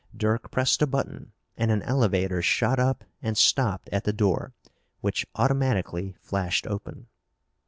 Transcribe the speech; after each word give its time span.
Dirk 0.17 0.49
pressed 0.49 0.81
a 0.81 0.87
button, 0.87 1.31
and 1.55 1.69
an 1.69 1.83
elevator 1.83 2.41
shot 2.41 2.79
up 2.79 3.03
and 3.21 3.37
stopped 3.37 3.87
at 3.91 4.03
the 4.03 4.11
door, 4.11 4.55
which 5.01 5.27
automatically 5.35 6.15
flashed 6.19 6.65
open. 6.65 7.05